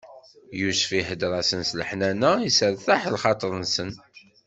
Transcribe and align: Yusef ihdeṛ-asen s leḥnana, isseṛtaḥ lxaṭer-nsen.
Yusef 0.59 0.89
ihdeṛ-asen 0.99 1.61
s 1.69 1.71
leḥnana, 1.79 2.31
isseṛtaḥ 2.49 3.01
lxaṭer-nsen. 3.15 3.91